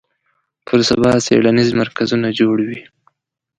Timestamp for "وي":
2.67-2.81